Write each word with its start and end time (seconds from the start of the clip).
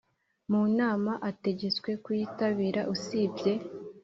mu 0.49 0.61
nama 0.79 1.11
ategetswe 1.29 1.91
kuyitabira 2.03 2.81
Usibye 2.93 3.53